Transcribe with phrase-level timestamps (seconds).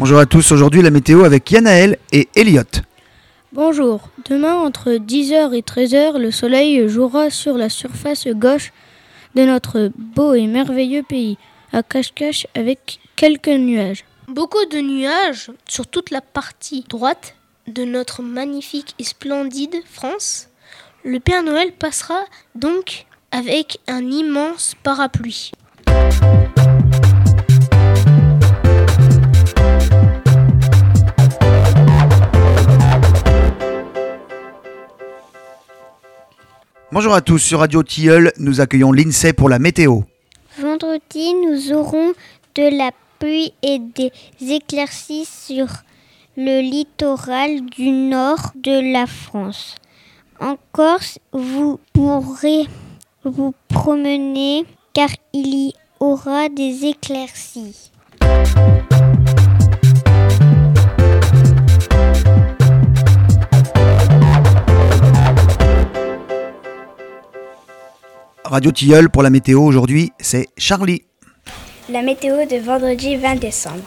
[0.00, 2.62] Bonjour à tous, aujourd'hui la météo avec Yanaël et Elliot.
[3.52, 8.72] Bonjour, demain entre 10h et 13h, le soleil jouera sur la surface gauche
[9.34, 11.36] de notre beau et merveilleux pays,
[11.74, 14.06] à cache-cache avec quelques nuages.
[14.26, 17.34] Beaucoup de nuages sur toute la partie droite
[17.68, 20.48] de notre magnifique et splendide France.
[21.04, 22.24] Le Père Noël passera
[22.54, 25.52] donc avec un immense parapluie.
[36.92, 40.00] Bonjour à tous, sur Radio Tilleul, nous accueillons l'INSEE pour la météo.
[40.58, 42.14] Vendredi, nous aurons
[42.56, 42.90] de la
[43.20, 45.68] pluie et des éclaircies sur
[46.36, 49.76] le littoral du nord de la France.
[50.40, 52.66] En Corse, vous pourrez
[53.22, 57.92] vous promener car il y aura des éclaircies.
[68.50, 71.02] Radio Tilleul pour la météo aujourd'hui, c'est Charlie.
[71.88, 73.84] La météo de vendredi 20 décembre.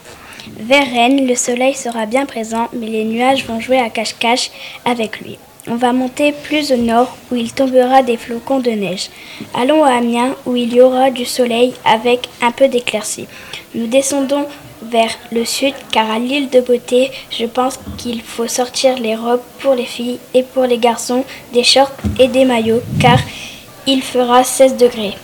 [0.57, 4.51] Vers Rennes, le soleil sera bien présent, mais les nuages vont jouer à cache-cache
[4.85, 5.37] avec lui.
[5.67, 9.09] On va monter plus au nord où il tombera des flocons de neige.
[9.53, 13.27] Allons à Amiens où il y aura du soleil avec un peu d'éclaircie.
[13.75, 14.45] Nous descendons
[14.81, 19.43] vers le sud car à l'île de Beauté, je pense qu'il faut sortir les robes
[19.59, 23.19] pour les filles et pour les garçons, des shorts et des maillots car
[23.85, 25.15] il fera 16 degrés.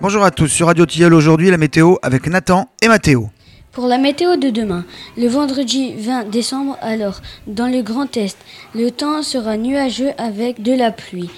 [0.00, 3.30] Bonjour à tous, sur Radio Tilleul aujourd'hui, la météo avec Nathan et Mathéo.
[3.72, 4.84] Pour la météo de demain,
[5.16, 8.36] le vendredi 20 décembre, alors, dans le Grand Est,
[8.74, 11.30] le temps sera nuageux avec de la pluie.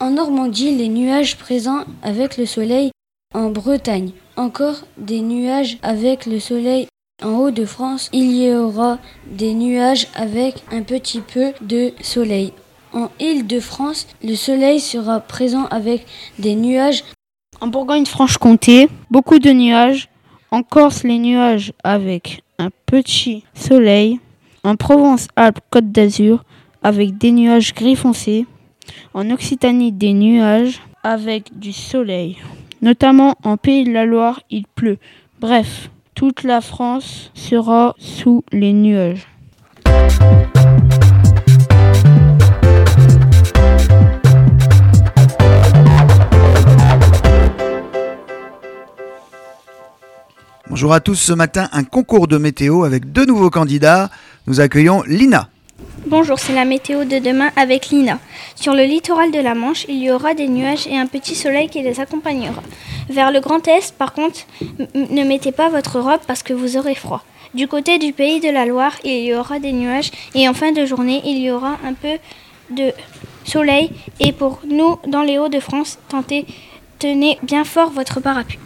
[0.00, 2.90] En Normandie, les nuages présents avec le soleil.
[3.34, 6.86] En Bretagne, encore des nuages avec le soleil.
[7.22, 12.52] En Haut-de-France, il y aura des nuages avec un petit peu de soleil.
[12.92, 16.04] En Île-de-France, le soleil sera présent avec
[16.38, 17.04] des nuages.
[17.60, 20.08] En Bourgogne-Franche-Comté, beaucoup de nuages.
[20.50, 24.20] En Corse, les nuages avec un petit soleil.
[24.64, 26.44] En Provence-Alpes-Côte d'Azur,
[26.82, 28.46] avec des nuages gris foncé.
[29.14, 32.36] En Occitanie, des nuages avec du soleil.
[32.82, 34.98] Notamment en Pays de la Loire, il pleut.
[35.40, 39.28] Bref, toute la France sera sous les nuages.
[50.68, 54.10] Bonjour à tous, ce matin un concours de météo avec deux nouveaux candidats.
[54.48, 55.48] Nous accueillons Lina.
[56.12, 58.18] Bonjour, c'est la météo de demain avec Lina.
[58.54, 61.70] Sur le littoral de la Manche, il y aura des nuages et un petit soleil
[61.70, 62.62] qui les accompagnera.
[63.08, 64.40] Vers le Grand Est, par contre,
[64.94, 67.24] ne mettez pas votre robe parce que vous aurez froid.
[67.54, 70.72] Du côté du pays de la Loire, il y aura des nuages et en fin
[70.72, 72.18] de journée, il y aura un peu
[72.68, 72.92] de
[73.44, 73.90] soleil.
[74.20, 76.44] Et pour nous, dans les Hauts-de-France, tentez,
[76.98, 78.58] tenez bien fort votre parapluie.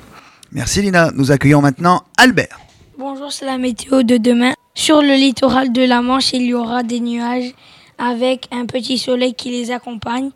[0.50, 1.12] Merci Lina.
[1.14, 2.58] Nous accueillons maintenant Albert.
[2.98, 4.54] Bonjour, c'est la météo de demain.
[4.78, 7.54] Sur le littoral de la Manche, il y aura des nuages
[7.96, 10.28] avec un petit soleil qui les accompagne.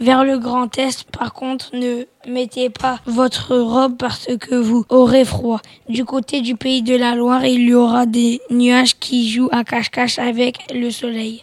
[0.00, 5.24] Vers le Grand Est, par contre, ne mettez pas votre robe parce que vous aurez
[5.24, 5.60] froid.
[5.88, 9.64] Du côté du pays de la Loire, il y aura des nuages qui jouent à
[9.64, 11.42] cache-cache avec le soleil.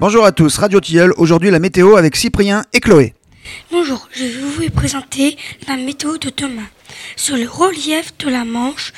[0.00, 3.12] Bonjour à tous, Radio Tilleul, aujourd'hui la météo avec Cyprien et Chloé.
[3.70, 5.36] Bonjour, je vais vous présenter
[5.68, 6.66] la météo de demain.
[7.16, 8.94] Sur le relief de la Manche,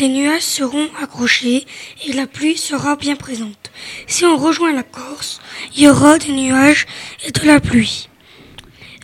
[0.00, 1.66] les nuages seront accrochés
[2.06, 3.70] et la pluie sera bien présente.
[4.06, 5.42] Si on rejoint la Corse,
[5.76, 6.86] il y aura des nuages
[7.26, 8.08] et de la pluie.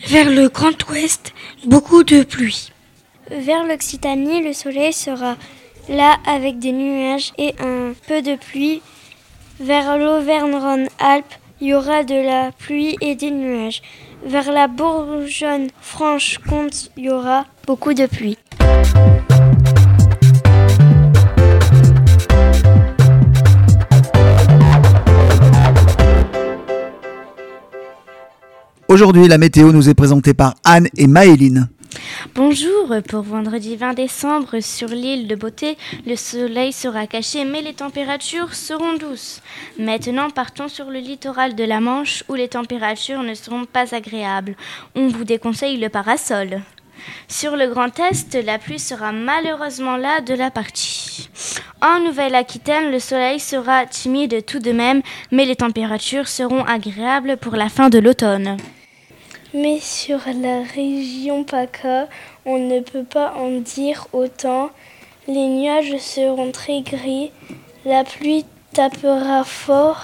[0.07, 1.33] Vers le Grand Ouest,
[1.67, 2.71] beaucoup de pluie.
[3.29, 5.37] Vers l'Occitanie, le soleil sera
[5.87, 8.81] là avec des nuages et un peu de pluie.
[9.59, 13.81] Vers l'Auvergne-Rhône-Alpes, il y aura de la pluie et des nuages.
[14.25, 18.37] Vers la Bourgogne-Franche-Comté, il y aura beaucoup de pluie.
[28.89, 31.69] Aujourd'hui, la météo nous est présentée par Anne et Maëline.
[32.35, 37.73] Bonjour, pour vendredi 20 décembre sur l'île de Beauté, le soleil sera caché mais les
[37.73, 39.41] températures seront douces.
[39.77, 44.55] Maintenant partons sur le littoral de la Manche où les températures ne seront pas agréables.
[44.95, 46.61] On vous déconseille le parasol.
[47.27, 51.29] Sur le Grand Est, la pluie sera malheureusement là de la partie.
[51.81, 55.01] En Nouvelle-Aquitaine, le soleil sera timide tout de même,
[55.31, 58.57] mais les températures seront agréables pour la fin de l'automne.
[59.53, 62.07] Mais sur la région PACA,
[62.43, 64.71] on ne peut pas en dire autant.
[65.27, 67.31] Les nuages seront très gris,
[67.85, 70.01] la pluie tapera fort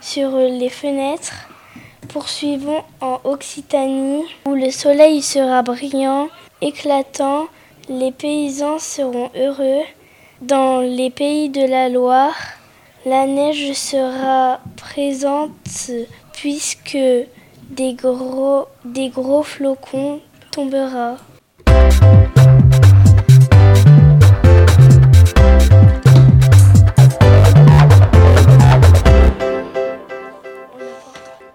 [0.00, 1.48] sur les fenêtres.
[2.08, 6.28] Poursuivons en Occitanie, où le soleil sera brillant,
[6.60, 7.48] éclatant,
[7.88, 9.82] les paysans seront heureux.
[10.42, 12.36] Dans les pays de la Loire,
[13.04, 15.50] la neige sera présente
[16.32, 16.98] puisque
[17.70, 20.20] des gros, des gros flocons
[20.50, 21.16] tombera.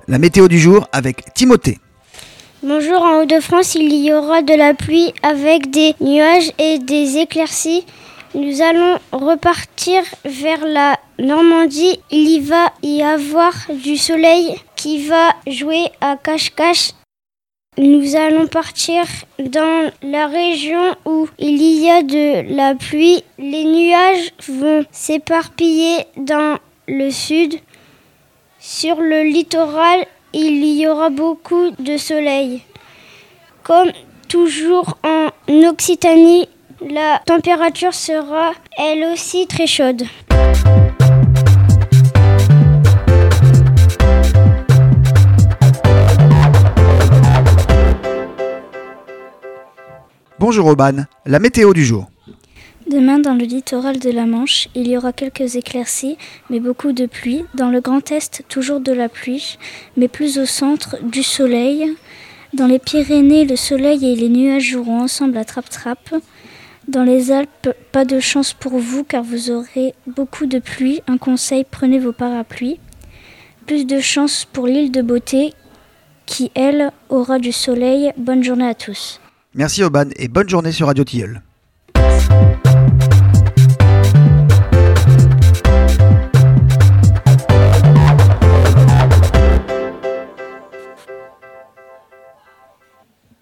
[0.08, 1.80] La météo du jour avec Timothée.
[2.64, 7.86] Bonjour, en Haut-de-France, il y aura de la pluie avec des nuages et des éclaircies.
[8.34, 12.00] Nous allons repartir vers la Normandie.
[12.12, 16.92] Il y va y avoir du soleil qui va jouer à cache-cache.
[17.78, 19.04] Nous allons partir
[19.38, 23.22] dans la région où il y a de la pluie.
[23.38, 26.58] Les nuages vont s'éparpiller dans
[26.88, 27.56] le sud.
[28.60, 32.62] Sur le littoral, il y aura beaucoup de soleil.
[33.64, 33.92] Comme
[34.30, 35.28] toujours en
[35.68, 36.48] Occitanie,
[36.90, 40.04] la température sera elle aussi très chaude.
[50.40, 52.08] Bonjour Oban, la météo du jour.
[52.88, 56.18] Demain, dans le littoral de la Manche, il y aura quelques éclaircies,
[56.50, 57.46] mais beaucoup de pluie.
[57.54, 59.58] Dans le Grand Est, toujours de la pluie,
[59.96, 61.96] mais plus au centre, du soleil.
[62.54, 66.16] Dans les Pyrénées, le soleil et les nuages joueront ensemble à trappe-trappe.
[66.92, 71.00] Dans les Alpes, pas de chance pour vous car vous aurez beaucoup de pluie.
[71.08, 72.82] Un conseil, prenez vos parapluies.
[73.66, 75.54] Plus de chance pour l'île de Beauté
[76.26, 78.12] qui, elle, aura du soleil.
[78.18, 79.22] Bonne journée à tous.
[79.56, 81.42] Merci Oban et bonne journée sur Radio Tilleul.